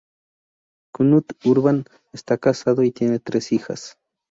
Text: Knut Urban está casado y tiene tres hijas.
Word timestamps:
Knut 0.95 1.31
Urban 1.45 1.85
está 2.11 2.39
casado 2.39 2.81
y 2.81 2.91
tiene 2.91 3.19
tres 3.19 3.51
hijas. 3.51 3.99